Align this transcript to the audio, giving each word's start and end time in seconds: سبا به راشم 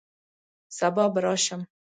سبا 0.77 1.05
به 1.13 1.19
راشم 1.21 1.67